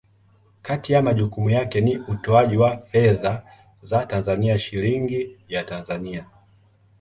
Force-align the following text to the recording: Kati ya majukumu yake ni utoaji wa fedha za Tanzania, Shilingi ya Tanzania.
Kati 0.61 0.93
ya 0.93 1.01
majukumu 1.01 1.49
yake 1.49 1.81
ni 1.81 1.97
utoaji 1.97 2.57
wa 2.57 2.77
fedha 2.77 3.43
za 3.83 4.05
Tanzania, 4.05 4.59
Shilingi 4.59 5.37
ya 5.47 5.63
Tanzania. 5.63 6.25